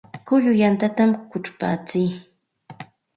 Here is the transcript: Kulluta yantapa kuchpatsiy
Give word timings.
Kulluta 0.27 0.59
yantapa 0.61 1.03
kuchpatsiy 1.29 2.09